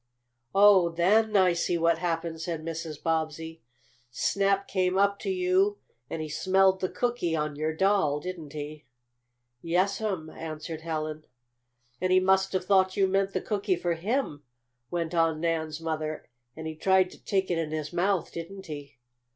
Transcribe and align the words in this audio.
"Oh, 0.55 0.89
then 0.89 1.37
I 1.37 1.53
see 1.53 1.77
what 1.77 1.99
happened," 1.99 2.41
said 2.41 2.63
Mrs. 2.65 3.03
Bobbsey. 3.03 3.61
"Snap 4.09 4.67
came 4.67 4.97
up 4.97 5.19
to 5.19 5.29
you, 5.29 5.77
and 6.09 6.23
he 6.23 6.27
smelled 6.27 6.79
the 6.79 6.89
cookie 6.89 7.35
on 7.35 7.55
your 7.55 7.71
doll; 7.71 8.19
didn't 8.19 8.53
he?" 8.53 8.87
"Yes'm," 9.61 10.27
answered 10.31 10.81
Helen. 10.81 11.25
"And 12.01 12.11
he 12.11 12.19
must 12.19 12.51
have 12.53 12.65
thought 12.65 12.97
you 12.97 13.07
meant 13.07 13.33
the 13.33 13.41
cookie 13.41 13.75
for 13.75 13.93
him," 13.93 14.41
went 14.89 15.13
on 15.13 15.39
Nan's 15.39 15.79
mother. 15.79 16.27
"And 16.55 16.65
he 16.65 16.75
tried 16.75 17.11
to 17.11 17.23
take 17.23 17.51
it 17.51 17.59
in 17.59 17.69
his 17.69 17.93
mouth; 17.93 18.31
didn't 18.31 18.65
he?" 18.65 18.97